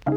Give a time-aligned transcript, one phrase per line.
[0.00, 0.12] 假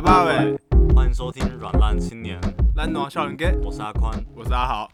[0.00, 0.58] 爸伟，
[0.92, 2.40] 欢迎收听《软烂青年》，
[2.74, 4.90] 烂暖少年哥，我是阿宽，我是阿豪。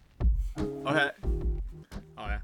[0.84, 1.14] OK，
[2.14, 2.38] 好嘞，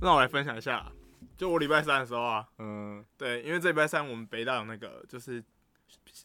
[0.00, 0.90] 那我来分享一下，
[1.36, 5.44] 就我礼拜三的时候啊，嗯，对，因为这礼拜三我们北大有那个，就是，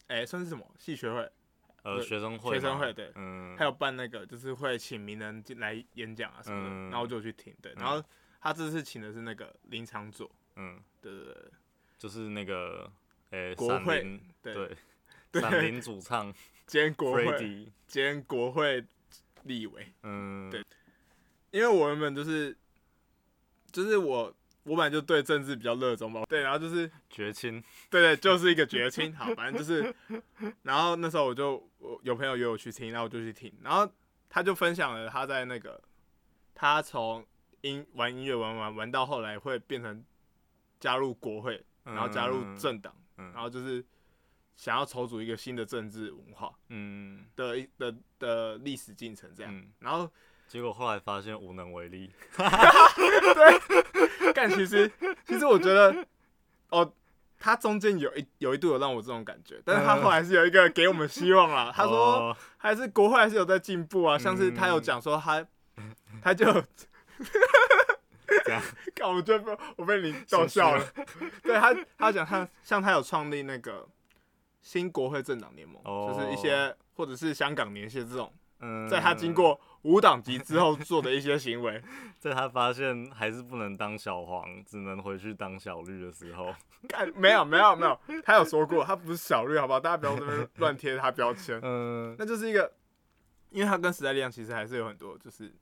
[0.06, 0.64] 哎、欸，算是什么？
[0.78, 1.30] 系学会？
[1.82, 8.02] 呃，学生会，学生会，对，嗯，还有办那个，就是会请名人进来演讲啊什么的，嗯、然后我就去听，对，然后
[8.40, 11.36] 他这次请的是那个林昶佐，嗯，对对对，
[11.98, 12.90] 就是那个，
[13.30, 14.54] 哎、欸，国会，对。
[15.32, 16.30] 对闪灵主唱
[16.66, 18.84] 兼国会兼国会
[19.44, 20.62] 立委，嗯，对，
[21.50, 22.54] 因为我原本就是，
[23.70, 24.30] 就是我
[24.64, 29.94] 我本来就对政治比较热衷吧，对，然后就是绝亲，对对，就是一个绝亲，好，反正就是，
[30.62, 33.90] 然后那时候我就我有朋友约我去听，然后我就去听，然后
[34.28, 35.80] 他就分享了他在那个
[36.54, 37.24] 他从
[37.62, 40.04] 音玩音乐玩玩玩到后来会变成
[40.80, 43.84] 加入国会，然后加入政党，然后就是。
[44.54, 50.08] 想要筹组一个新的政治文化，嗯，的的的历史进程这样，嗯、然后
[50.52, 54.92] 结果后来发现无能为力， 对，但其实
[55.26, 56.06] 其实我觉得，
[56.68, 56.92] 哦，
[57.38, 65.42] 他中间有一有一度有让我这种感觉，但是他后来是有一个给我们希望啦，他说还是国会还是有在进步啊，像是他有讲说他
[66.22, 66.44] 他就，
[68.44, 68.62] 这样，
[68.94, 70.84] 看我觉得我被你逗笑了，
[71.42, 73.88] 对他他讲他像他有创立那个。
[74.64, 81.82] 新国会政党联盟，oh, 就是一些或者是香港连线这种，嗯，在他经过无党籍之后做的一些行为，
[82.18, 86.54] 在他发现还是不能当小黄，只能回去当小绿的时候，
[86.88, 89.80] 干没有没有没有，他有说过他不是小绿，好不好？
[89.80, 92.72] 大家不要这边乱贴他标签， 嗯，那就是一个，
[93.50, 95.52] 因为他跟时代力量其实还是有很多就是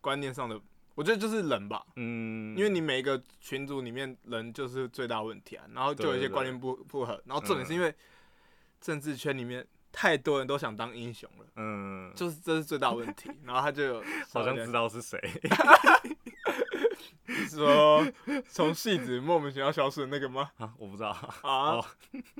[0.00, 0.60] 观念上的，
[0.94, 7.94] 我觉得就是人吧，嗯，因为你每一个群组里面人就是最大问题啊，然后就有一些观念不不合，然后重点是因为。
[8.82, 9.62] 政治圈里面
[9.92, 13.30] 太多人都想当英雄了，嗯，就是这是最大问题。
[13.44, 15.18] 然后他就有 好像知道是谁，
[17.26, 18.06] 是说
[18.48, 20.50] 从戏子莫名其妙消失的那个吗？
[20.58, 21.84] 啊，我不知道啊，哦、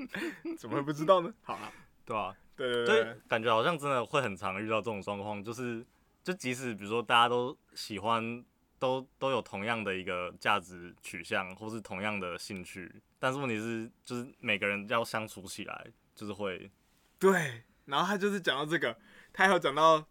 [0.58, 1.32] 怎么会不知道呢？
[1.42, 1.72] 好啊，
[2.04, 5.84] 对啊，对对对，感觉好像真的会很常遇到这种状况，就是
[6.22, 8.44] 就即使比如说大家都喜欢，
[8.78, 15.86] 都都有同样的一个价值取向，或是同样的兴趣，但是问题是就是每个人要相处起来。
[16.12, 16.70] 就是会，
[17.20, 18.96] 对，然后他就是讲到这个，
[19.30, 20.04] 他还有讲到，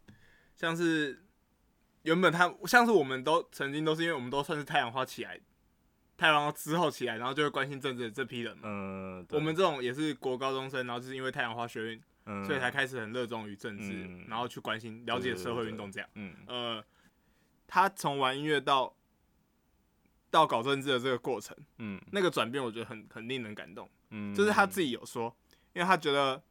[0.56, 1.26] 像是
[2.04, 5.40] 原本他像是我们都曾经都是因为我们都算是太阳花起来，
[6.16, 8.62] 太阳花之后起来，然后就会关心政治的这批人嘛。
[8.66, 16.08] 嗯，我们这种也是国高中生，然后就是因为太阳花学运，嗯，所以才开始很热衷于政治，嗯，然后去关心、了解社会运动这样。
[16.14, 16.84] 嗯，呃，
[17.66, 18.96] 他从玩音乐到
[20.30, 23.90] 到搞政治的这个过程，嗯，那个转变我觉得很很令人感动。
[24.12, 25.36] 嗯，就是他自己有说。
[25.72, 26.42] 因为他觉得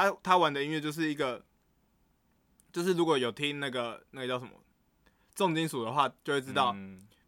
[0.00, 1.44] 他他玩的音乐就是一个，
[2.72, 4.52] 就是如果有听那个那个叫什么
[5.34, 6.74] 重金属的话，就会知道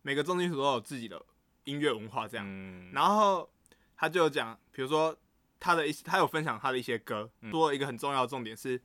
[0.00, 1.22] 每个重金属都有自己的
[1.64, 2.46] 音乐文化这样。
[2.92, 3.50] 然后
[3.96, 5.14] 他就有讲，比如说
[5.60, 8.80] 他的一些，他有分享他的一些歌，说了一个很重要的重点是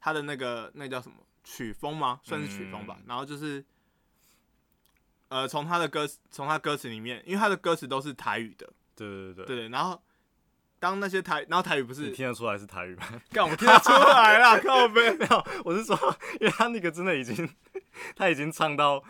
[0.00, 2.20] 他的那个那个叫什么曲风吗？
[2.22, 2.98] 算是曲风吧。
[3.06, 3.64] 然后就是
[5.28, 10.02] 呃，从他的歌从他歌词里面，因为他的歌词都是台语的，对对对对，然后。
[10.84, 13.04] 当那些台，然后台语不是你听得出来是台语吗？
[13.32, 15.96] 干，我听得出来啦， 靠北，没有，我是说，
[16.38, 17.48] 因为他那个真的已经，
[18.14, 19.02] 他已经唱到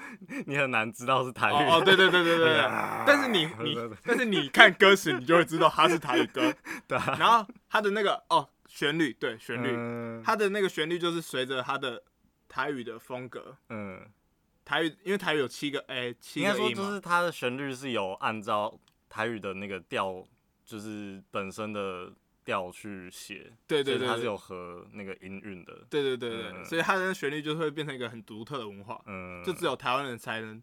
[0.47, 1.53] 你很难知道是台语。
[1.53, 2.63] 哦，对对对对对对。
[3.05, 6.55] 但是你你，但是你看歌词，你就会知道他是台语歌。
[6.87, 6.97] 对。
[7.19, 12.01] 然后他的那个哦旋律，对旋律，他的那个旋律就是随着他的
[12.49, 13.57] 台语的风格。
[13.71, 14.01] 嗯。
[14.65, 16.63] 台语，因为台语有七个哎，七个音嘛。
[16.63, 20.25] 应该说，就是他的旋律是有按照台语的那个调。
[20.65, 22.11] 就是本身的
[22.45, 30.63] 调去写，对对对，它是有和那个音韵的，对对对对，嗯、所以它的旋律就会变成一个很独特的文化，嗯，就只有台湾人才能，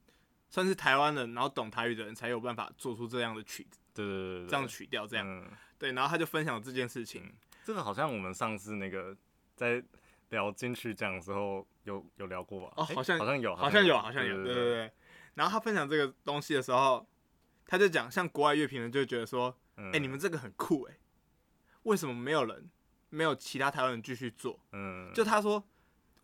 [0.49, 5.45] 算是台湾人，然后懂台语的人才有办法做出这样的曲子，对对对，对，这样的曲调这样，嗯、
[5.77, 7.31] 对，然后他就分享这件事情，
[7.63, 9.15] 这个好像我们上次那个
[9.55, 9.83] 在
[10.29, 12.73] 聊金曲奖的时候有有聊过吧？
[12.77, 14.91] 哦，好像好像有，好像有，好像有，对对对，
[15.35, 17.07] 然后他分享这个东西的时候，
[17.65, 19.55] 他就讲，像国外乐评人就觉得说。
[19.87, 20.97] 哎、欸，你们这个很酷哎，
[21.83, 22.69] 为什么没有人，
[23.09, 24.59] 没有其他台湾人继续做？
[24.71, 25.63] 嗯，就他说，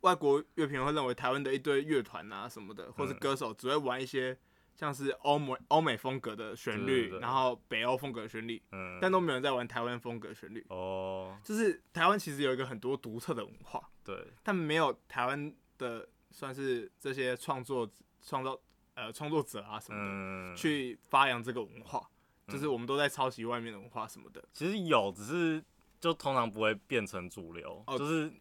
[0.00, 4.38] 外国乐评人会认为台湾的一堆乐团啊什么的，或是歌手只会玩一些
[4.74, 10.64] 像是欧美欧美风格的旋律，然后北欧风格的旋律，嗯，但都没有人在玩台湾风格的旋律。
[10.68, 17.90] 哦，就是台湾其实有一个很多独特的文化，对，但没有台湾的算是这些创作
[18.22, 18.56] 创造
[18.94, 22.08] 呃创作者啊什么的，嗯、去发扬这个文化，
[22.48, 24.42] 就是我们都在抄袭外面的文化什么的。
[24.52, 25.62] 其实有，只是
[26.00, 28.32] 就通常不会变成主流，哦、就是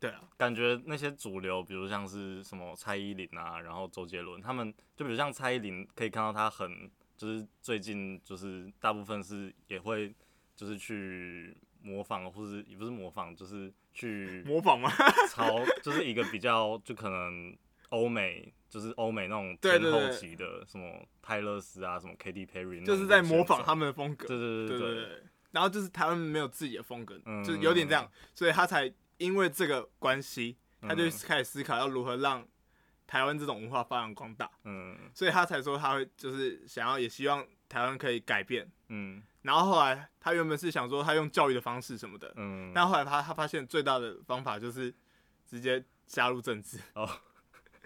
[0.00, 10.14] 对啊，感觉那些主流，比如像是什么蔡依林啊，然后周杰伦，他们就比如像蔡依林，可以看到他很就是最近就是大部分是也会
[10.56, 11.56] 就是去。
[11.80, 14.90] 模仿，或是也不是模仿，就是去模仿吗？
[15.30, 17.56] 抄，就是一个比较，就可能
[17.90, 24.26] 欧美，就是欧美那种天后期的，什么泰勒斯啊，什么 Katy Perry，就是在模仿他们的风格。
[24.26, 25.22] 对对对对，对。
[25.50, 32.46] 然后就是台湾没有自己的风格，嗯、就是有点这样，所以他才因为这个关系，他就开始思考要如何让
[33.06, 34.50] 台湾这种文化发扬光大。
[34.64, 34.96] 嗯。
[35.14, 38.70] 所以他才说他会就是想要，也希望台湾可以改变。
[38.88, 39.22] 嗯。
[39.42, 44.94] 然后后来，他原本是想说他用教育的方式什么的，嗯，但后来他他发现最大的方法就是
[45.46, 47.08] 直接加入政治哦，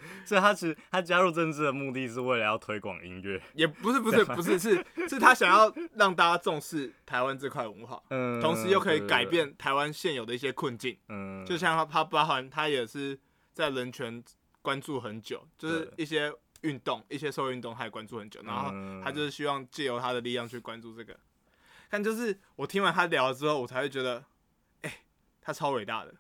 [0.25, 13.19] 所以他其实他加入政治的目的是为了要推广音乐，也不是不是不是是是他想要让大家重视台湾这块文化，嗯，同时又可以改变台湾现有的一些困境，嗯，就像他他包含他也是
[13.53, 14.23] 在人权
[14.61, 16.33] 关注很久，就是一些
[16.63, 18.71] 运动一些社会运动他也关注很久，然后
[19.05, 21.17] 他就是希望借由他的力量去关注这个。
[21.91, 24.25] 但就是我听完他聊了之后，我才会觉得，
[24.81, 24.99] 哎、欸，
[25.43, 26.15] 他超伟大的，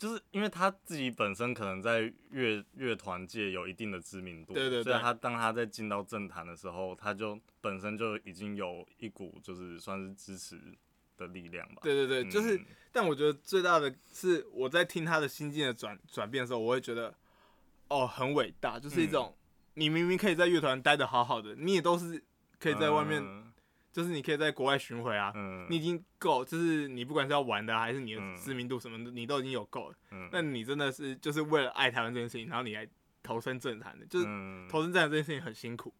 [0.00, 10.58] 就是因为他自己本身可能在乐乐团界有一定的知名度，对对对，所以他当他在进到政坛的时候，他就本身就已经有一股就是算是支持
[11.18, 11.82] 的力量吧。
[11.82, 12.58] 对对对，嗯、就是，
[12.90, 17.14] 但我觉得最大的是我在听他的心境的转转变的时候，我会觉得，
[17.88, 19.36] 哦，很伟大，就是一种、嗯、
[19.74, 22.24] 你明明可以在乐团待得好好的，你也都是
[22.58, 23.22] 可以在外面。
[23.90, 29.96] 嗯就是你可以在国外巡回啊，嗯、你已经够，就是你不管是要玩的、啊、还是你的知名度什么的，嗯、你都已经有够了。
[30.30, 32.88] 那、嗯、你真的是就是为了爱台湾这件事情，然后你来
[33.20, 34.26] 投身政坛的，就是
[34.68, 35.92] 投身政坛这件事情很辛苦，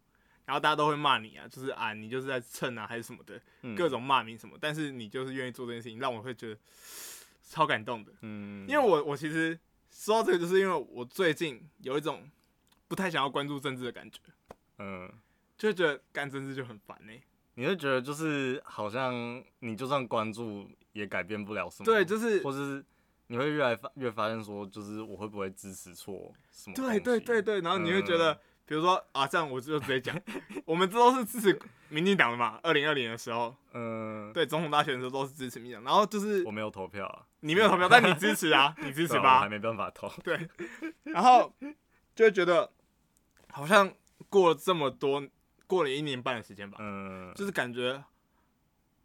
[0.47, 6.61] 然后大家都会骂你啊，就是啊你就是在蹭啊还是什么的，嗯、各种骂名什么，但是你就是愿意做这件事情，让我会觉得
[7.43, 8.13] 超感动的。
[8.21, 9.59] 嗯，因为我我其实
[9.91, 12.31] 说到这个，就是因为我最近有一种
[12.87, 14.21] 不太想要关注政治的感觉，
[14.79, 15.13] 嗯，
[15.59, 17.21] 就觉得干政治就很烦呢、欸。
[17.55, 22.85] 你会觉得就是好像你就算关注也改变不了什么，对，就是，或者是
[23.27, 26.75] 你会越来发越发现说，就是我会不会支持错什么？
[26.75, 30.19] 对对对对，然后你会觉得，嗯、比如说啊，这样我就直接讲，
[30.65, 40.49] 我们这都是支持民进党的嘛，二零二零的时候，嗯，对，总统大选的时候都是支持民进党，然后就是我没有投票啊，你没有投票，但你支持啊， 你支持吧，我还没办法投，对，
[41.05, 41.53] 然后
[42.15, 42.73] 就会觉得
[43.49, 43.93] 好像
[44.29, 45.23] 过了这么多。
[45.71, 48.03] 过了一年半的时间吧，嗯，就是感觉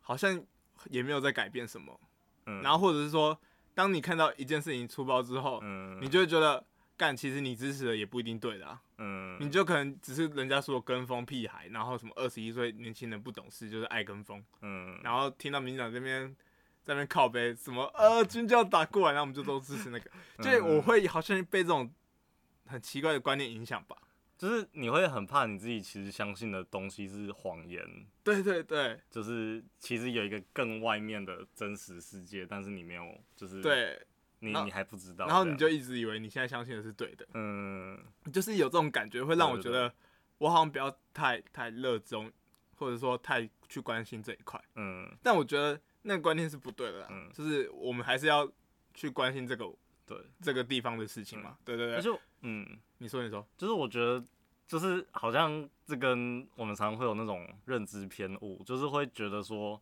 [0.01, 0.43] 好像
[0.89, 1.99] 也没有在改变什么，
[2.47, 3.39] 嗯，然后或者是说，
[3.75, 6.65] 当你看到一件事情出包之后，嗯，你就会觉得，
[6.97, 16.27] 干，其实你支持的也不一定对的啊，嗯，你就可能只是人家说跟风屁孩，然后什么二十一岁年轻人不懂事，就是爱跟风，嗯，然后听到民进党这边
[16.83, 20.09] 在那边靠背，什么呃军教打过来，然后我们就都支持那个，
[20.41, 21.93] 就我会好像被这种
[22.65, 23.95] 很奇怪的观念影响吧。
[24.37, 27.81] 就是你会很怕你自己其实相信的东西是谎言，
[28.21, 33.97] 对对对，就是其实有一个更外面的真实世界，但是你没有，就是对，
[34.39, 37.97] 你你还不知道，然后你就一直以为你现在相信的是对的，嗯，
[38.33, 39.89] 就是有这种感觉会让我觉得
[40.39, 42.29] 我好像不要太太热衷，
[42.75, 48.51] 或者说太去关心这一块，嗯，但我觉得那个观念是不对的啦，嗯，就是我们还是要
[48.93, 49.65] 去关心这个。
[50.05, 50.17] 对。
[50.41, 51.75] 这个地方的事情嘛，对。
[51.75, 54.23] 对对，就嗯，你说你说，就是我觉得，
[54.67, 59.81] 就是好像这跟我们常常会有那种认知偏误，就是会觉得说，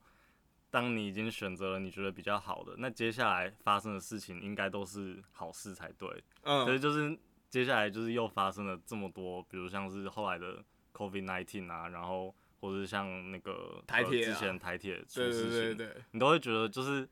[0.69, 7.17] 当你已经选择了你觉得比较好的，那接下来发生的事情应该都是好事才对，嗯，所以就是
[7.49, 10.63] 接下来就是又发生了这么多，比如像是后来的
[10.93, 17.07] COVID-19 啊，然后或者是像那个台铁、啊、之前台铁出事情，对对对对，你都会觉得就是，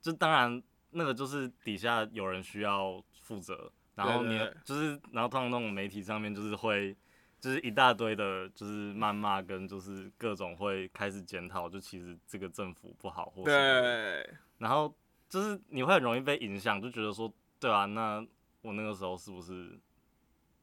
[0.00, 0.62] 就当然。
[0.92, 6.94] 那个就是底下有人需要负责，然后你就是，然后通常那种媒体上面就是会，
[7.40, 14.94] 就是一大堆的，就是谩骂跟就是各种会开始检讨，就其实这个政府不好或什么，对，然后
[15.28, 18.24] 就是你会很容易被影响，就觉得说，对啊，那
[18.60, 19.78] 我那个时候是不是，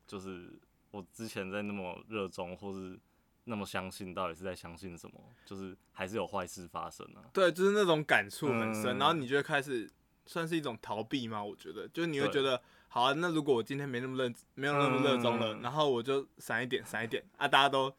[0.06, 0.52] 就是
[0.92, 3.00] 我之前在那么热衷或是
[3.46, 5.20] 那么相信，到底是在相信什么？
[5.46, 7.26] 就是还是有坏事发生啊？
[7.34, 9.90] 对，就是那种感触很深，嗯、然后你就会开始。
[10.30, 11.44] 算是一种逃避吗？
[11.44, 17.90] 我觉得，就是你会觉得，好啊，那如果我今天没那么认，没有那么热衷了，嗯、然后我就闪一点，闪一点啊，大家都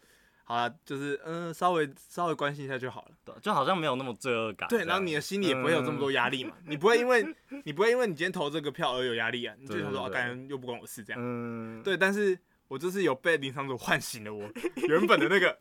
[0.44, 4.68] 好好了，就是嗯，稍微稍微关心一下就好了，对，就好像没有那么罪恶感。
[4.68, 7.24] 对，然后你的心里也不会有这么多压力嘛，嗯、你不会因为
[7.64, 11.20] 你不会因为你今天投这个票而有压力啊，你就想说哦，感觉又不关我事这样。
[11.20, 14.48] 嗯，对，但是我就是有被林场主唤醒了我
[14.88, 15.56] 原本的那个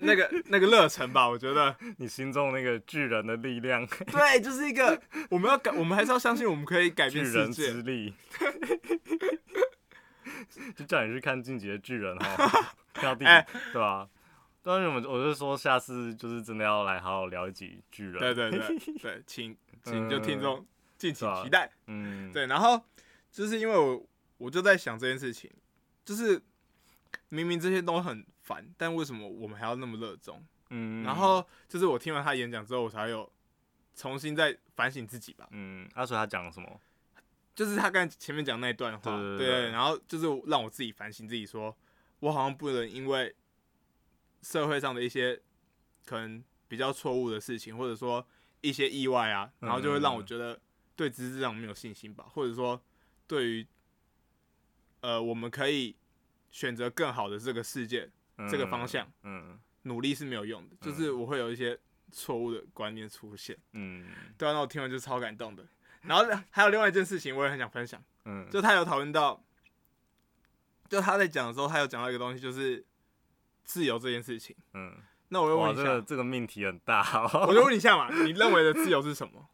[0.00, 7.52] 那个那个热忱吧，我觉得你心中那个巨人的力量， 对，就是一个我们要改，我们还是要相信我们可以改变世界。
[7.52, 8.14] 巨人之力。
[10.76, 14.08] 就叫你去看《进击的巨人》哈，看到第几，欸、对吧、啊？
[14.62, 18.18] 当然，我们我就说下次就是真的要来好好聊一集巨人。
[18.18, 18.60] 对对对
[19.00, 20.64] 对，请请就听众
[20.98, 21.70] 敬请期待。
[21.86, 22.46] 嗯，对。
[22.46, 22.80] 然后
[23.30, 24.06] 就是因为我
[24.38, 25.50] 我就在想这件事情，
[26.04, 26.40] 就是
[27.32, 30.44] 明明这些都很烦，但为什么我们还要那么热衷？
[30.68, 31.02] 嗯。
[31.02, 33.30] 然后就是我听完他演讲之后，我才有
[33.94, 35.48] 重新再反省自己吧。
[35.50, 35.88] 嗯。
[35.94, 36.80] 他说他讲了什么？
[37.54, 41.76] 就是他刚才前面讲那一段话，对，然后就是让我自己反省自己说，说
[42.20, 43.34] 我好像不能因为
[44.42, 45.40] 社会上的一些
[46.04, 48.26] 可能比较错误的事情，或者说
[48.60, 50.58] 一些意外啊，然后就会让我觉得
[50.96, 52.82] 对知识上没有信心吧，或者说
[53.26, 53.66] 对于
[55.00, 55.94] 呃我们可以
[56.52, 58.08] 选择更好的这个世界
[58.48, 61.76] 这个方向，嗯，努力是没有用的，就是我会有一些
[62.12, 64.06] 错误的观念出现，嗯，
[64.38, 65.66] 对啊，那我听完就超感动的。
[66.02, 68.02] 然后还有另外一件事情，我也很想分享。
[68.24, 69.42] 嗯，就他有讨论到，
[70.88, 72.84] 就他在讲的时候，他有讲到一个东西，就是
[73.64, 74.54] 自由这件事情。
[74.74, 74.94] 嗯，
[75.28, 77.02] 那我就问一下，这个这个命题很大，
[77.46, 79.48] 我就问你一下嘛，你认为的自由是什么？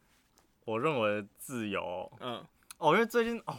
[0.66, 2.46] 我认为自由，嗯，
[2.78, 3.58] 哦，因为最近哦，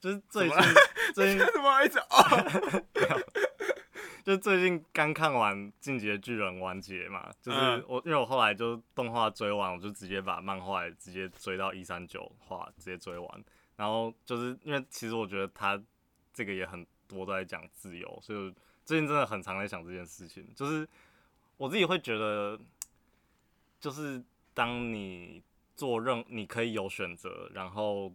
[0.00, 0.58] 就是最近
[1.14, 3.22] 最近怎么一直哦？
[4.24, 13.44] 就最近刚看完《进击的巨人》完结嘛，就是我因为我后来就动画追完，我就直接把漫画直接追到一三九话直接追完，
[13.76, 15.80] 然后就是因为其实我觉得他
[16.32, 18.54] 这个也很多都在讲自由，所以
[18.84, 20.86] 最近真的很常在想这件事情，就是
[21.56, 22.60] 我自己会觉得，
[23.80, 25.42] 就是当你
[25.74, 28.12] 做任你可以有选择，然后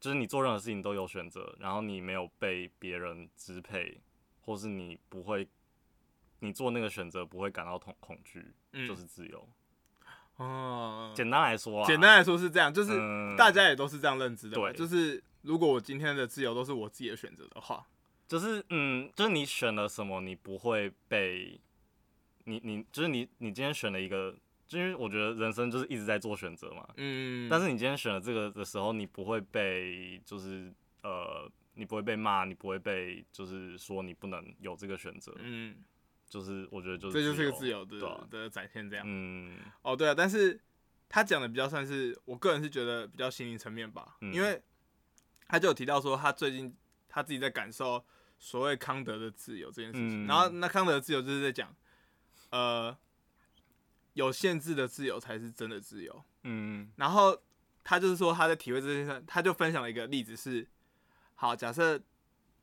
[0.00, 4.00] 就是你做任何事情都有选择，然后你没有被别人支配。
[4.42, 5.46] 或是你不会，
[6.40, 9.48] 你做那个选择不会感到恐恐惧，嗯、就是自由。
[10.38, 12.90] 哦，简单来说啊，简单来说是这样，就是
[13.36, 14.56] 大家也都是这样认知的。
[14.56, 17.86] 对，就是如果我今天的自由都是我自己的选择的话，
[18.26, 21.60] 就是嗯，就是你选了什么，你不会被
[22.44, 24.38] 你你就是你你今天选了一个，就
[24.70, 26.88] 因为我觉得人生就是一直在做选择嘛。
[26.96, 30.72] 嗯，但是你今天选了这个的时候，你不会被就是
[31.02, 31.50] 呃。
[31.74, 35.76] 你不会被骂，你不会被就是说你不能有这个选择，嗯，
[36.28, 40.60] 就是我觉得就是这就是一个自由的、啊、的展现这样，嗯，哦对啊，但是
[41.08, 44.60] 他讲的比较算是我个人是觉得比较心灵层面吧，嗯、因为
[45.46, 46.76] 他就有提到说他最近
[47.08, 48.04] 他自己在感受
[48.38, 51.74] 所谓康德的自由这件事情，嗯、然后那康德的自由就是在讲，
[52.50, 52.94] 呃，
[54.20, 57.34] 有限制的自由才是真的自由，嗯，然后
[57.82, 60.66] 他就是说他在体会这件事，他就分享了一个例子是。
[61.34, 61.98] 好，假设，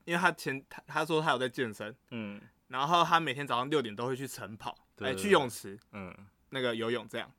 [0.06, 6.16] 因为他前他他说他有在健身，嗯，然后他每天早上六点都会去晨跑，哎、欸，去泳池，嗯，
[6.52, 7.32] 那个游泳这样，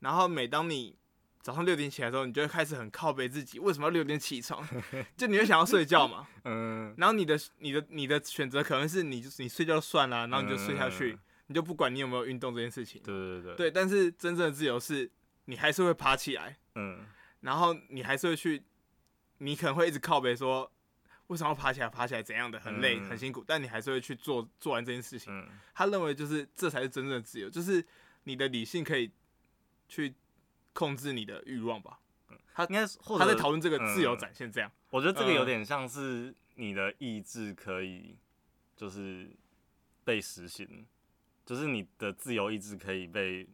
[0.00, 0.96] 然后每当你
[1.42, 4.66] 早上六点起来的时候，你就会开始很靠背自己，为什么要六点起床？
[5.14, 11.18] 就你会想要睡觉嘛，嗯，然后你的你的你的选择可能是你就是你睡觉就算了，然后你就睡下去，
[11.52, 15.10] 你就不管你有没有运动这件事情，对对对，对，但是真正的自由是
[15.44, 17.04] 你还是会爬起来，嗯，
[17.42, 18.64] 然后你还是会去。
[19.38, 20.70] 你可能会一直靠背说，
[21.26, 21.88] 为什么要爬起来？
[21.88, 22.60] 爬起来怎样的？
[22.60, 25.36] 很累，很辛苦，但你还是会去做做完这件事情。
[25.36, 27.84] 嗯、他认为就是这才是真正的自由，就是
[28.22, 29.10] 你的理性可以
[29.88, 30.14] 去
[30.72, 31.98] 控制你的欲望吧。
[32.54, 34.78] 他应该他在讨论这个自由展现这样、嗯。
[34.90, 38.16] 我觉得这个有点像是你的意志可以
[38.76, 39.28] 就是
[40.04, 40.86] 被实行，
[41.44, 43.46] 就是你的自由意志可以被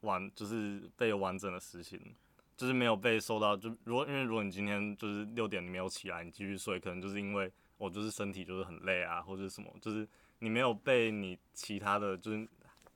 [0.00, 2.14] 完，就是被完整的实行。
[2.54, 10.06] 就是没有被受到，就如果因为如果你今天就是六点你没有起来，你继续睡，可能就是因为我就是身体就是很累啊，或者什么，就是
[10.38, 12.46] 你没有被你其他的就是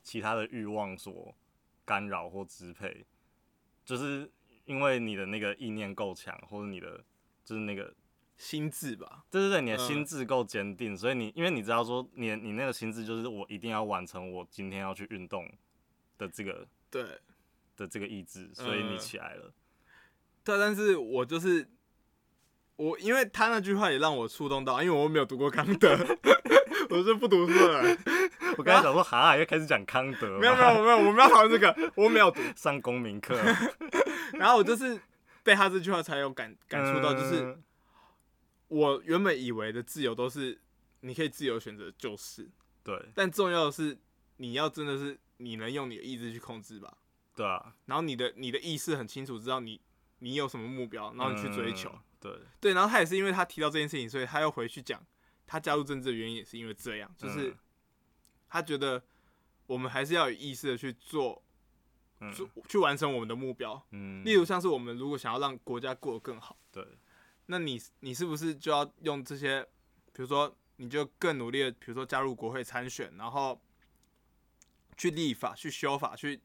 [0.04, 1.34] 其他的欲望所
[1.84, 3.04] 干扰或支配，
[3.84, 4.30] 就是
[4.66, 7.02] 因为你的那个意念够强，或者你的
[7.44, 7.92] 就是那个
[8.36, 15.50] 心智吧，对对对，你的心智够坚定，所以你因为你知道说你你那个心智就是我一定要完成我今天要去运动
[16.18, 17.04] 的这个对。
[17.78, 19.48] 的这个意志，所以你起来了。
[19.48, 19.52] 嗯、
[20.42, 21.68] 对，但是我就是
[22.76, 25.94] 我，因为他那句话也让我触动到，因为我没有读过康德，
[26.88, 27.82] 我是不读书了。
[28.56, 30.38] 我刚才想说，哈，又开始讲康德。
[30.38, 33.38] 没有没有没有，我们要讨论这个，我没有读上公民课。
[34.32, 34.98] 然后我就是
[35.42, 37.62] 被他这句话才有感感触到，就是、嗯、
[38.68, 40.60] 我原本以为的自由都是
[41.00, 42.50] 你可以自由选择，就是，
[42.82, 43.98] 对，但重要的是
[44.38, 46.98] 你要真的是你能用你的意志去控制吧。
[47.34, 49.80] 对啊，然后你的你的意识很清楚，知道你
[50.20, 51.90] 你有什么目标，然后你去追求。
[51.90, 52.38] 嗯、对。
[52.60, 55.04] 对，然后他也是因为他提到这件事情，所以他又回去讲
[55.46, 57.54] 他加入政治的原因也是因为这样，就是
[58.48, 59.02] 他觉得
[59.66, 61.42] 我们还是要有意识的去做，
[62.34, 63.80] 做、嗯、去完成我们的目标。
[63.90, 66.82] 嗯，例如像是我们如果想要让国家过得更好，对，
[67.46, 69.62] 那你你是不是就要用这些，
[70.12, 73.60] 比如说你就更努力的，比如说加入国会参选，然后
[74.96, 76.40] 去立法、去修法、去。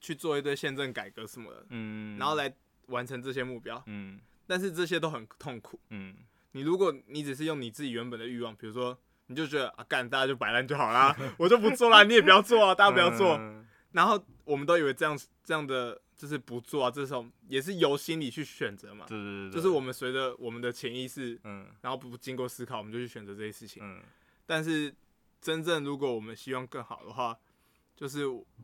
[0.00, 2.54] 去做一堆宪政改革什么的，嗯，然后来
[2.86, 6.14] 完成这些目标，嗯，但是这些都很痛苦，嗯，
[6.52, 24.02] 你如果你只是用你自己原本的欲望，比如说你就觉得啊干大家就摆烂就好啦， 我就不做啦，你也不要做啊，大家不要做，嗯、然后我们都以为这样这样的就是不做啊，这种也是由心理去选择嘛，对对对，就是我们随着我们的潜意识，嗯，然后不经过思考，我们就去选择这些事情，嗯，
[24.44, 24.94] 但是
[25.40, 27.38] 真正如果我们希望更好的话。
[27.98, 28.22] 就是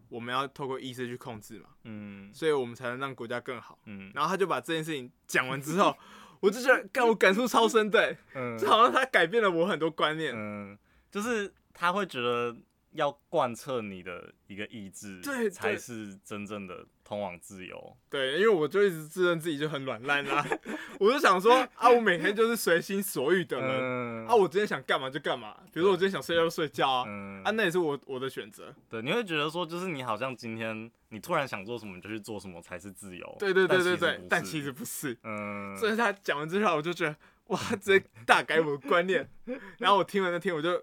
[0.08, 5.92] 我们要透过意识去控制嘛，嗯，所以我们才能让国家更好，嗯，然后他就把这件事情讲完之后，
[6.38, 10.78] 我就觉得，干，我感触超深，对，嗯，就好像他改变了我很多观念，嗯，
[11.10, 12.56] 就是他会觉得。
[12.94, 17.96] 要贯彻你的一个意志，对，才是真正的通往自由。
[18.08, 20.46] 对，因为我就一直自认自己就很软烂啦，
[21.00, 28.72] 我就想说啊，我每天就是随心所欲的人，嗯、啊，我今天想干嘛就干嘛，比如说我今天想睡觉就睡觉啊，嗯、啊，那也是我我的选择。
[28.88, 33.36] 对，你会觉得说，就是你好像今天你突然想做什么就去做什么才是自由。
[33.40, 35.18] 对对对对对，但其实不是。
[35.24, 37.16] 嗯，所以他讲完这句话，我就觉得
[37.48, 39.28] 哇，直接大改我的观念。
[39.78, 40.80] 然后我听完那天，我就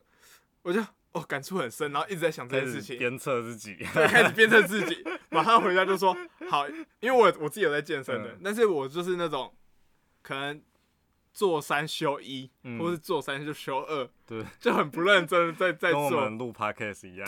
[0.63, 0.85] 我就。
[1.13, 6.15] 哦，感触很深，然后一直在想这件事情，鞭策自己，对，开始鞭策自己， 马上回家就说
[6.49, 6.65] 好，
[7.01, 9.53] 因为我我自己有在健身的，嗯、但是我就是那种
[10.21, 10.61] 可能
[11.33, 17.27] 做三休一，嗯、或是做三就休二，对，就很不认真在 在做，跟我们录 podcast 一样，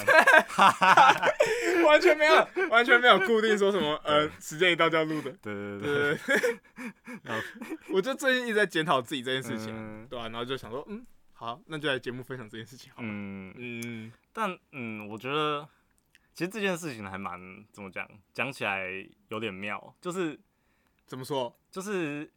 [1.85, 7.43] 完全没有完全没有固定说什么呃时间一到就要录的，对对对对，
[7.91, 10.23] 我就最近一直在检讨自己这件事情，嗯、对、啊？
[10.29, 11.05] 然后就想说嗯。
[11.35, 13.07] 好，那就来节目分享这件事情好了。
[13.09, 15.67] 嗯嗯，但嗯，我觉得
[16.33, 18.87] 其实这件事情还蛮怎么讲，讲起来
[19.27, 20.39] 有点妙，就是
[21.05, 22.31] 怎么说，就是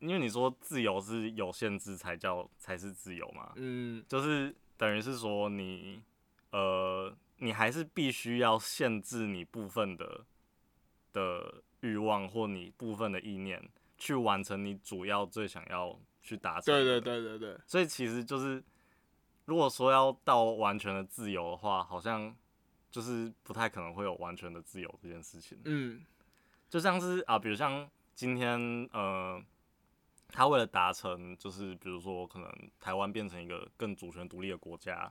[0.00, 3.52] 因为你说自由是有限制才叫才是自由嘛。
[3.56, 6.02] 嗯，就是等于是说你
[6.50, 10.24] 呃，你还是必须要限制你部分的
[11.12, 16.00] 的欲望或你部分的意念，去完成你主要最想要。
[16.26, 16.74] 去达成。
[16.74, 17.58] 对对对对对。
[17.66, 18.62] 所以其实就是，
[19.44, 22.36] 如果说要到完全的自由的话，好像
[22.90, 25.56] 就是不太可能会有完全的自由这件事情。
[25.64, 26.04] 嗯。
[26.68, 28.58] 就像是啊，比如像今天
[28.92, 29.40] 呃，
[30.28, 35.10] 他为了达成，就是比如说可能台湾变成一个更主权独立的国家，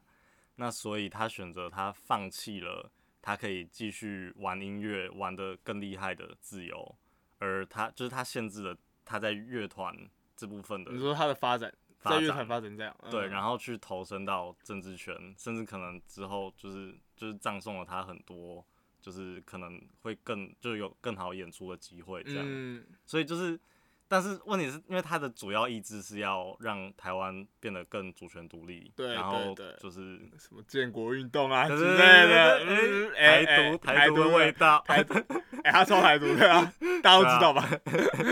[0.58, 6.96] 那所以他选择他放弃了他可以继续玩音乐玩得更厉害的自由，
[7.40, 9.96] 而他就是他限制了他在乐团。
[10.36, 18.66] 这部分的，你说他的发展，在乐团发展这样，嗯、对，然后去投身到政治圈，甚至可能之后就是就是葬送了他很多，
[19.02, 23.60] 就是可能会更就有更好演出的机会这样，嗯、所以就是，
[24.08, 35.14] 但是问题是因为他的主要意志是要让台湾变得更主权独立，对，然后就是什么建国运动啊之类的，台独台独的味道，台独，
[35.64, 37.68] 哎，他超台独的啊， 大家都知道吧？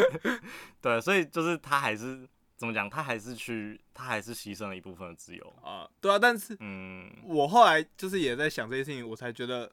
[0.79, 2.89] 对，所以就是他还是怎么讲？
[2.89, 5.89] 他还是去，他还是牺牲了一部分的自由啊。
[5.99, 9.71] 对啊，但是，嗯，我后来就是也在想这些事情，我才觉得，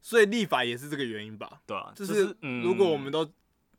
[0.00, 1.60] 所以立法也是这个原因吧？
[1.66, 3.28] 对啊，就是如果我们都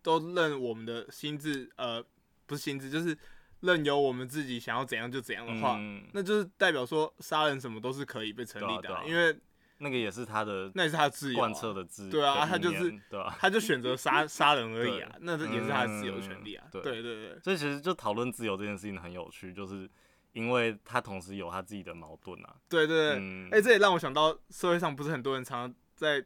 [0.02, 2.04] 都任我们的心智，呃，
[2.46, 3.18] 不是心智，就是
[3.62, 9.38] 任由我们自己想要怎样就怎样的话，嗯、那就是代表说杀人什么都是可以被成立的，啊，啊啊，因为。
[9.82, 12.12] 那个也是他的，那也是他自由，贯彻的自由。
[12.12, 16.68] 对啊，他就是，对啊，他就选择杀 杀人而已啊，那这也是他的自由权利啊。
[16.70, 19.90] 对对对，所以其实就讨论自由这件事情很有趣，就是
[20.34, 22.54] 因为他同时有他自己的矛盾啊。
[22.68, 26.26] 对对对，哎，这也让我想到社会上不是很多人常常在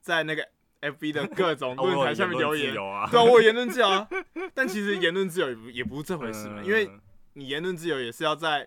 [0.00, 0.48] 在那个
[0.92, 4.08] FB 的各种 论坛下面留言， 对啊，我有言论自由啊，
[4.54, 6.90] 但其实言论自由也不也不是这回事嘛，因为
[7.34, 8.66] 你言论自由也是要在，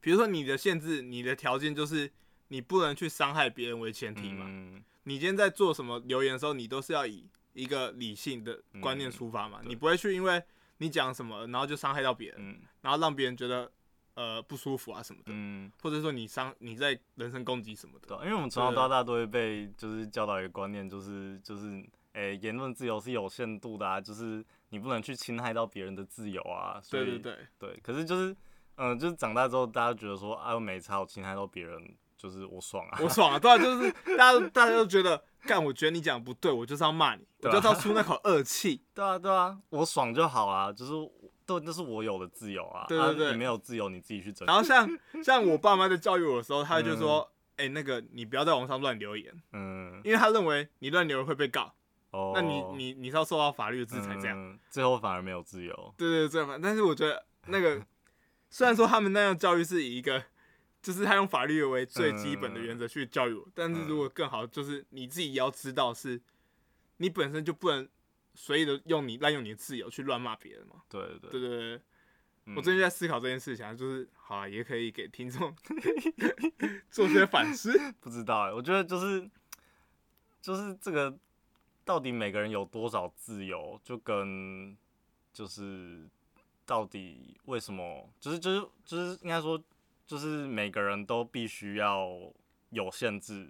[0.00, 2.10] 比如说你的限制，你的条件就是。
[2.48, 4.44] 你不能去伤害别人为前提嘛？
[4.46, 7.24] 嗯、你今天在做什么留言的时候，你都是要以
[7.54, 9.60] 一个理性的观念出发嘛？
[9.62, 10.42] 嗯、你不会去因为
[10.76, 13.72] 你讲什么，然后就伤害到别人，嗯、然后让别人觉得
[14.14, 18.06] 呃不舒服啊什么的，嗯、或者说你伤你在人身攻击什么的。
[18.08, 21.68] 对，因为我们从小到大都会被就是教导一个观念，就是就是
[22.12, 26.80] 诶、欸、言论自由是有限度的啊，就是你不能去侵害到别人的自由啊。
[26.82, 27.70] 所以对对对。
[27.70, 28.36] 对，可是就是
[28.76, 40.92] 嗯，就是长大之后，大家觉得说，啊，我没差，我侵害到别人，就是我爽啊，我爽啊，对啊，就是 大家大家都觉得，干，我觉得你讲不对，我就是要骂你，我就是要出那口恶气，对啊，对啊，我爽就好啊，就是
[41.60, 44.46] 都那是我有的自由啊，对对对，你没有自由，你自己去争。
[44.46, 44.88] 然后像
[45.22, 51.72] 像我爸妈在教育我的时候，他就说，哎，那个你不要在网上乱留言，嗯，因为他认为你乱留言会被告。
[52.10, 55.94] 哦，那你你你是要受到法律的制裁，这样、嗯，最后反而没有自由。
[55.96, 57.80] 对对对，但是我觉得那个
[58.50, 60.22] 虽然说他们那样教育是以一个，
[60.82, 66.20] 就是他用法律为最基本的原则去教育我，嗯、但是如果更好，就是你自己也要知道，是
[66.98, 67.88] 你本身就不能
[68.34, 70.82] 随意的用你滥用你的自由去乱骂别人嘛。
[70.88, 71.80] 对对对对对，
[72.46, 75.54] 嗯、我最近在思考这件事情，就是好了，也可以给听众
[76.90, 77.72] 做些反思。
[78.00, 79.30] 不知道哎、欸，我觉得就是
[80.40, 81.16] 就是这个。
[81.84, 84.76] 到底每个人有多少自由，就跟
[85.32, 86.08] 就是
[86.64, 89.60] 到底为什么，就是就是就是应该说，
[90.06, 92.32] 就是每个人都必须要
[92.70, 93.48] 有限制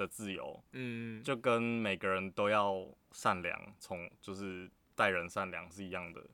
[0.00, 6.24] 的自由，嗯，就跟每个人都要善良，从就是待人善良是一样的，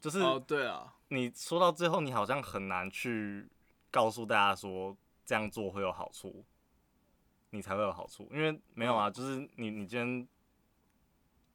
[0.00, 3.48] 就是哦，对啊，你说到最后，你好像很难去
[3.90, 6.44] 告诉大家说这样做会有好处，
[7.50, 10.28] 你才会有好处，因为没有啊，就是你你今天。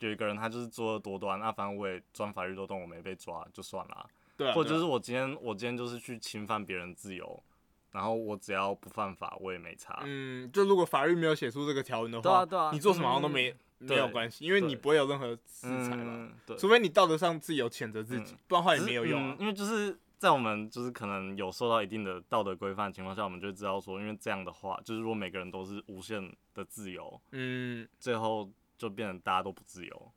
[0.01, 4.09] 有一个人，他就是作恶多端，那反正我也钻法律漏洞，我没被抓就算了。
[4.37, 4.53] 对啊。
[4.53, 7.43] 或者就是我今天，我今天就是去侵犯别人自由，
[7.91, 10.01] 然后我只要不犯法，我也没差。
[10.05, 16.29] 嗯，就如果法律没有写出这个条文的话，对啊对啊，你做什么好像都没没有关系，因为你不会有任何制裁嘛。
[16.45, 16.57] 对。
[16.57, 19.37] 除非你道德上自己有谴责自己，不然话也没有用。
[19.39, 28.49] 因为就是在我们就是可能有受到一定的道德规范的情况下，我们就知道说，因为这样的话，就是如果每个人都是无限的自由，嗯，最后。
[28.79, 30.11] 就变成大家都不自由，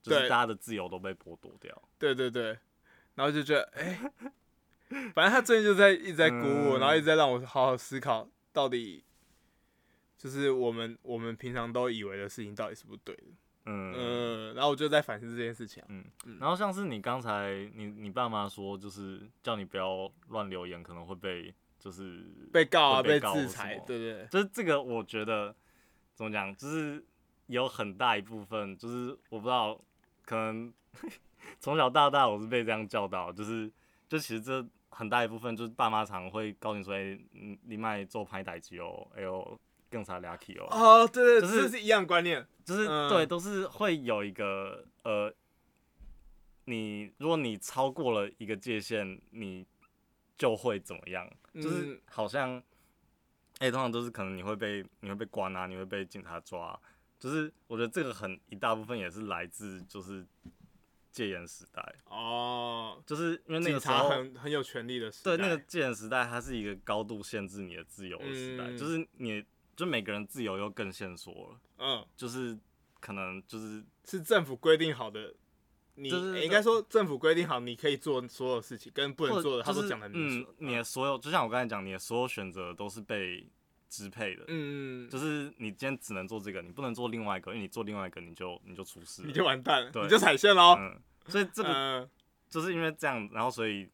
[0.00, 1.82] 就是大家的自由都被剥夺掉。
[1.98, 2.56] 对对对，
[3.16, 4.32] 然后就觉得，哎、欸，
[5.14, 9.04] 反正他最近就在一直在鼓舞我，嗯、然后一直在让我好好思考，到底
[10.16, 13.22] 就是我们我们平常都以为的事情到底是不对的。
[13.66, 15.86] 嗯嗯，然后我就在反思这件事情、啊。
[15.88, 23.76] 嗯，嗯然后像是你刚才你你爸妈说，就是叫你不要乱留言，可能会被就是被告啊，被，被制裁。
[23.86, 25.54] 对，对对，就是这个，我觉得
[26.14, 27.04] 怎么讲，就是。
[27.48, 29.80] 有很大一部分就是我不知道，
[30.24, 30.74] 可能
[31.60, 33.70] 从小到大我是被这样教导，就是
[34.08, 34.66] 就其实这
[34.98, 37.20] 很大一部分就是爸妈常会告诉你说，哎、欸，
[37.66, 40.66] 你卖做拍代机哦，哎呦，更差俩气哦。
[40.70, 45.30] 哦，对对，就是这是一样观念，就是、嗯、对，都是会有一个呃，
[46.64, 49.66] 你如果你超过了一个界限，你
[50.38, 51.30] 就会怎么样？
[51.52, 52.56] 就是好像，
[53.58, 56.78] 哎、欸，通常都是可能你会被你会被关啊，你会被警察抓。
[57.18, 60.26] 就是我觉得这个很一大部分也是来自就是
[61.16, 69.42] 戒严时代哦，就是因为那个时候很很有权力的时代，对，那个戒严时代，它是一个高度限制你的自由的时代，嗯、就是你
[69.74, 72.58] 就每个人自由又更限缩了，嗯，就是
[73.00, 75.34] 可能就是是政府规定好的，
[75.94, 83.48] 你、欸、应该说政府规定好你可以做所有事情跟不能做的，他都讲得很明楚，嗯，你的所有就像我刚才讲，你的所有选择都是被。
[83.96, 90.76] 支配的，嗯，就是你今天只能做这个，你不能做另外一个，因为你做另外一个，你就你就出事，你就完蛋了，对你就踩线喽。
[90.78, 92.10] 嗯，所以这个、呃、
[92.50, 93.88] 就是因为这样，然后所以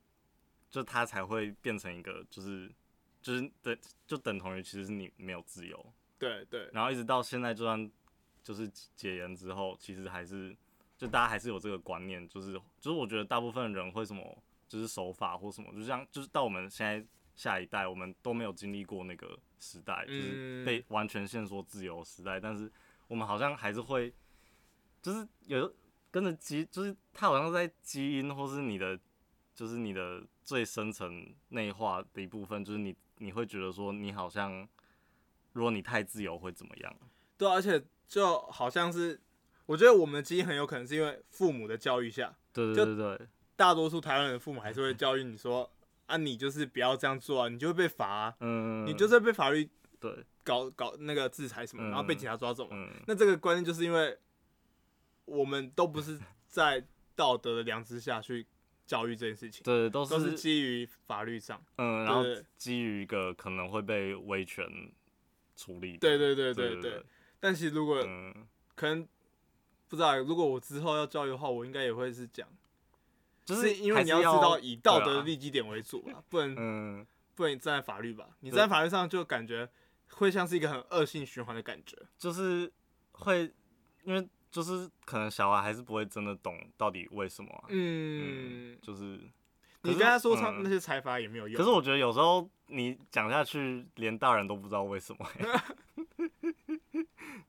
[0.72, 2.68] 就他才会变成一个，就是
[3.22, 6.68] 就是对，就等同于其实是你没有自由，对对。
[6.72, 7.88] 然后一直到现在，就算
[8.42, 10.56] 就是解严之后，其实还是
[10.98, 17.06] 就大家还是有这个观念，就是就是我觉得大部分人会什么，就是守法或什么，就像就是到我们现在。
[17.34, 22.70] 下一代我们都没有经历过那个时代，就是被完全限缩自由时代，但是
[23.08, 24.12] 我们好像还是会，
[25.00, 25.72] 就是有
[26.10, 28.98] 跟着基，就是它好像在基因或是你的，
[29.54, 34.68] 就是你的最深层内化的一部分，就是你你会觉得说你好像，
[35.52, 36.96] 如果你太自由会怎么样？
[37.38, 39.18] 对，而且就好像是，
[39.66, 45.70] 我觉得我们的基因很有可能是因为父母的教育下，对对对对，大多数台湾人的父母还是会教育你说。
[46.12, 48.36] 啊，你就是不要这样做啊，你就会被罚啊。
[48.40, 49.66] 嗯，你就是被法律
[49.98, 52.68] 对搞搞那个制裁什么，然后被警察抓走。
[52.70, 54.18] 嗯，那这个观念就是因为
[55.24, 56.84] 我们都不是在
[57.16, 58.46] 道德的良知下去
[58.86, 61.58] 教育这件事情，对，都是都是基于法律上。
[61.78, 62.22] 嗯，然后
[62.58, 64.66] 基于一个可能会被维权
[65.56, 65.96] 处理。
[65.96, 67.02] 对对对对对。
[67.40, 67.96] 但其实如果
[68.74, 69.08] 可能
[69.88, 72.46] 不知道，如果我之后要教育的话，我应该也会是讲。
[73.44, 78.28] 就是因为你要知道以道德的立基点为主啊，不能，嗯，不能站在法律吧？
[78.40, 79.68] 你站在法律上就感觉
[80.10, 82.72] 会像是一个很恶性循环的感觉，就是
[83.12, 83.52] 会，
[84.04, 89.18] 因为就是可能小孩还是不会真的懂到底为什么，嗯，就是，
[89.82, 91.56] 你跟他说唱那些财阀也没有用。
[91.56, 95.62] 可是我觉得有时候你讲下去，连大人都不知道为什么、 欸。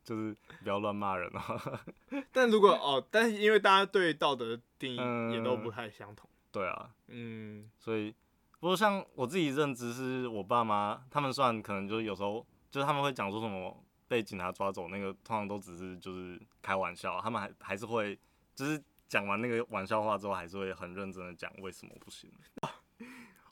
[0.03, 1.83] 就是不要乱骂人啊。
[2.31, 6.29] 但如果哦，但是因为大家对道德的定义也都不太相同。
[6.29, 6.89] 嗯、对啊。
[7.07, 7.69] 嗯。
[7.77, 8.15] 所以，
[8.59, 18.17] 不过像我自己认知是我爸妈，他们算可能就是有时候就是他们会讲说什么被警察抓走那个，通常都只是就是开玩笑，他们还还是会
[18.55, 22.31] 就是讲完那个玩笑话之后，还是会很认真的讲为什么不行。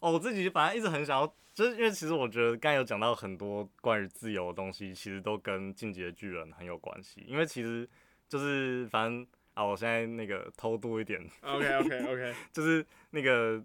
[0.02, 7.24] 哦，我自己反正一直很想要，就是因为其实我觉得刚才有讲到很多关于自由的东西，其实都跟进击的巨人很有关系。
[7.28, 7.88] 因为其实
[8.28, 13.64] 就是反正啊，我现在那个偷渡一点， OK OK OK，就是那个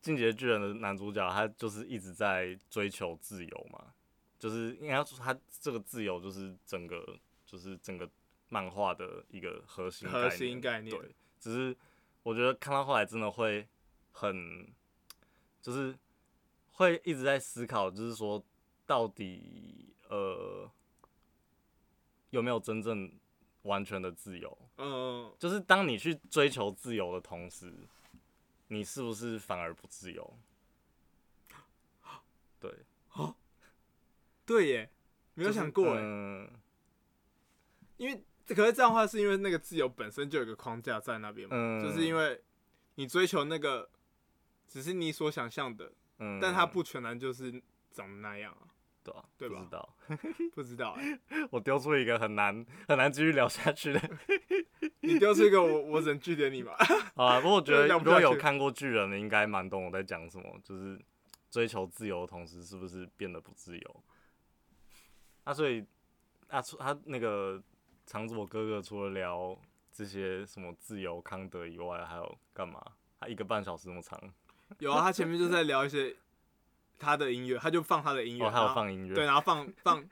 [0.00, 3.92] 进击的巨人的男主角，他就是一直在追求自由嘛，
[4.38, 8.08] 就是应该说他这个自由就是整个就是整个
[8.48, 10.96] 漫画的一个核心核心概念。
[10.98, 11.76] 对，只是
[12.22, 13.68] 我觉得看到后来真的会
[14.12, 14.74] 很。
[15.66, 15.98] 就是
[16.74, 18.40] 会一直在思考，就是说
[18.86, 20.70] 到底呃
[22.30, 23.12] 有没有真正
[23.62, 24.56] 完全的自由？
[24.76, 27.74] 嗯，就是当你去追求自由的同时，
[28.68, 30.38] 你是不是反而不自由？
[32.60, 32.72] 对，
[33.14, 33.34] 哦，
[34.44, 34.90] 对耶，
[35.34, 36.48] 没有想过耶，嗯，
[37.96, 42.40] 因为可是这样的话，是因为那个自由本身就有一个框架在那边嘛，嗯，就是因为
[42.94, 43.90] 你追求那个。
[44.66, 47.50] 只是你所想象的，嗯，但它不全然就是
[47.92, 48.68] 长得那样啊，
[49.02, 49.58] 对啊，对吧？
[49.58, 49.96] 不知道，
[50.54, 54.00] 不知道欸， 我丢出一个很难很难继续聊下去的，
[55.00, 56.76] 你丢出一个我我只能拒绝你吧。
[57.14, 61.00] 好啊，不过我觉得如果有看过巨人的，应该蛮懂我在讲什么，就是
[61.50, 64.04] 追求自由的同时，是不是变得不自由？
[65.44, 65.84] 啊，所以
[66.48, 67.62] 啊，他那个
[68.04, 69.56] 长佐哥哥除了聊
[69.92, 72.84] 这些什么自由康德以外，还有干嘛？
[73.20, 74.20] 他一个半小时那么长。
[74.78, 76.14] 有啊，他前面就在聊一些
[76.98, 80.04] 他的音乐，他就放他的音乐，哦，他有放音乐，对，然后放 放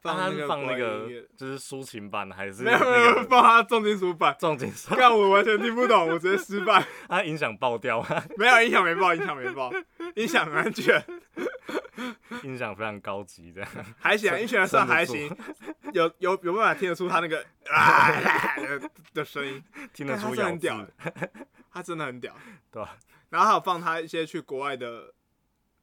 [0.00, 8.04] 放那个放那个就是抒情版还是没有没有放他重金属版，重金属，但我完全听不懂，我直接失败， 他音响爆掉，
[8.38, 9.70] 没有音响没爆，音响没爆，
[10.16, 11.04] 音响很安全，
[12.42, 15.30] 音响非常高级这样，还行，音响算还行，
[15.92, 18.10] 有有有办法听得出他那个啊
[19.12, 20.84] 的声音，听得出很屌，
[21.70, 22.34] 他真的很屌，
[22.72, 22.96] 对吧？
[23.32, 25.10] 然后还有放他一些去国外的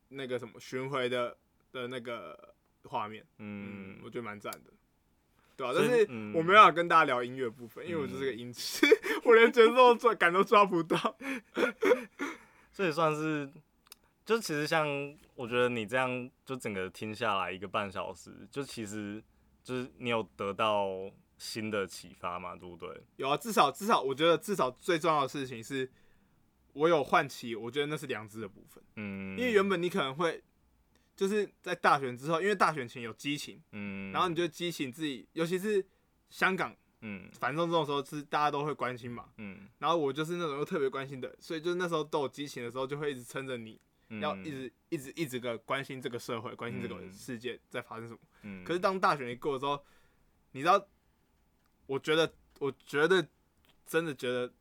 [0.10, 1.36] 那个什么巡回的
[1.72, 4.70] 的那个画面，嗯，嗯，我觉得蛮赞的，
[5.58, 5.76] 对吧、啊？
[5.76, 6.06] 但是
[6.38, 11.18] 我没办法跟大家聊音乐部分，嗯、因为我就是个音痴，嗯、 我连节奏抓感都抓不到，
[12.72, 13.52] 所以算是，
[14.24, 14.88] 就其实像
[15.34, 19.24] 我觉得你这样就整个听下来一个半小时，就其实
[19.64, 20.88] 就是你有得到
[21.40, 23.02] 新的启发嘛，对不对？
[23.16, 25.90] 有啊，至少至少我觉得至少最重要的事情是。
[26.74, 28.84] 我有唤起，我觉得那是良知的部分。
[28.96, 30.42] 嗯，因为原本你可能会
[31.16, 35.86] 就是在大选之后，因为大选前有激情，嗯，然后你就激情自己，尤其是
[36.30, 43.80] 香港，嗯，反正这种时候是大家都会关心嘛，嗯，然后我就是那种又特别关心的，所以就是那时候都有激情的时候，就会一直撑着你，
[44.22, 48.20] 要一直一直一直个关心这个社会，关心这个世界在发生什么。
[48.44, 49.84] 嗯，可是当大选一过的时候，
[50.52, 50.88] 你知道，
[51.86, 53.28] 我觉得，我觉得
[53.86, 54.54] 真的觉得。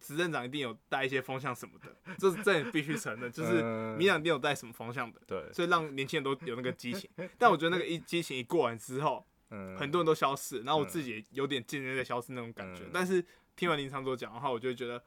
[0.00, 3.62] 执政党一定有带一些风向什么的，这是这也必须承认，就是
[3.96, 7.08] 民党一定有带什么风向的，对，所以让年轻人都有那个激情。
[7.38, 12.84] 但我觉得那个一激情一过完之后，嗯很多人都消失，然后我自己也有点渐渐在消失那种感觉。
[12.92, 13.24] 但是
[13.54, 15.02] 听完林长佐讲的话，我就觉得，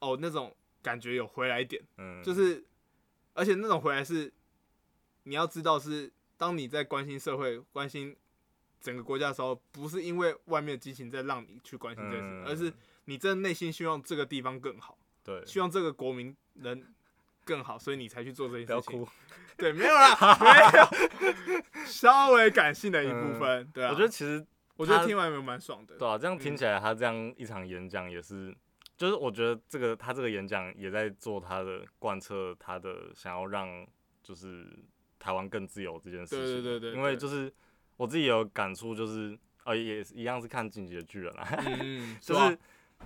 [0.00, 2.64] 哦，那种感觉有回来一点，嗯就是，
[3.32, 4.32] 而且那种回来是，
[5.22, 8.16] 你要知道是，当你在关心社会、关心
[8.80, 12.72] 整个国家的时候，不是因为外面的激情在让你去关心这件事，而是。
[13.06, 16.84] 你真的内心希望这个地方更好，对，希望这个国民能
[17.44, 18.92] 更好，所以你才去做这件事情。
[18.92, 19.10] 不要哭，
[19.56, 23.90] 对，没有啦，没有， 稍微感性的一部分，嗯、对啊。
[23.90, 24.44] 我觉得其实，
[24.76, 25.96] 我觉得听完有蛮爽的。
[25.96, 28.56] 对啊，这样听起来，他这样一场演讲也是，嗯、
[28.96, 33.86] 就是我觉得这个他这个演讲也在做他的贯彻，他的想要让
[34.22, 34.66] 就是
[35.20, 36.44] 台湾更自由这件事情。
[36.44, 36.92] 对对对对。
[36.92, 37.52] 因为就是
[37.96, 41.48] 我自己有感触，就是哦，也一样是看《进击的巨人》啊，
[41.80, 42.58] 嗯，就是。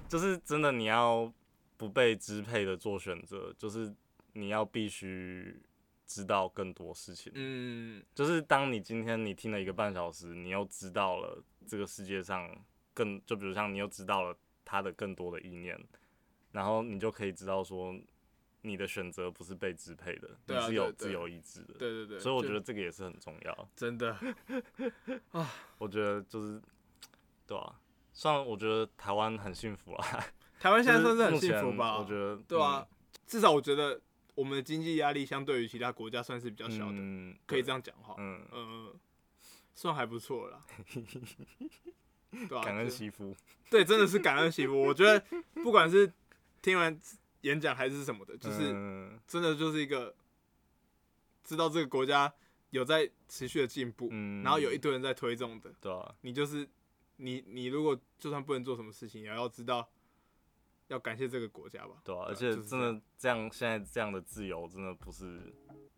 [0.09, 1.33] 就是真的，你要
[1.77, 3.95] 不被支配的做选择，就是
[4.33, 5.63] 你要必须
[6.07, 7.33] 知道更多事情。
[7.35, 12.51] 嗯，就是当你今天你听了一个半小时，你又知道了这个世界上
[12.93, 15.79] 更，就比如像你又知道了他的更多的意念，
[16.53, 17.97] 然后你就可以知道说，
[18.63, 21.75] 你的选择不是被支配的，你是有自由意志的。
[21.75, 22.19] 对对对。
[22.19, 23.69] 所以我觉得这个也是很重要。
[23.77, 24.13] 真的。
[25.31, 26.61] 啊， 我觉得就是，
[27.47, 27.81] 对啊。
[28.13, 30.25] 算我觉得台湾很幸福啊，
[30.59, 31.99] 台湾现在算是很幸福吧？
[31.99, 32.87] 我觉得，对啊，
[33.27, 34.01] 至少我觉得
[34.35, 38.15] 我们的经济压力相对于其他国家算是比较小的，嗯、可以这样讲哈。
[38.19, 38.95] 嗯呃，
[39.75, 40.65] 算还不错了啦。
[42.49, 43.35] 对啊，感恩惜福。
[43.71, 44.79] 对，真的是感恩惜福。
[44.83, 45.23] 我觉得
[45.55, 46.13] 不管是
[46.63, 46.99] 听完
[47.43, 48.73] 演讲还是什么的，就是
[49.27, 50.15] 真的就是一个
[51.43, 52.33] 知道这个国家
[52.71, 55.73] 有在持续的进步，嗯、然后有一堆人在推动的。
[55.81, 56.69] 对啊，你就是
[57.21, 59.89] 你，你如果就算不能做什么事情，也要知道
[60.89, 61.95] 要感谢这个国家吧。
[62.05, 65.53] 对啊，而且真的这样，现在这样的自由真的不是。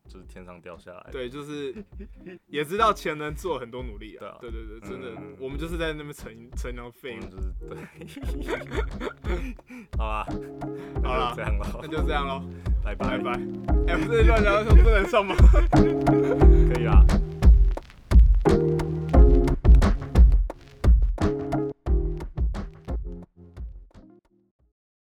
[0.08, 1.10] 就是天上掉下来。
[1.12, 1.72] 对，就是
[2.48, 4.20] 也知道钱能做很多努力啊。
[4.20, 7.20] 对啊，对对对，真的，嗯、我们就是在那边乘乘凉废物。
[7.20, 7.78] 就是对。
[9.96, 10.26] 好吧，
[11.04, 12.42] 好了，这样了，那就这样喽，
[12.82, 13.30] 拜拜拜拜。
[13.86, 15.36] 哎、欸，不是乱聊，不能上吗？
[15.70, 17.06] 可以啦。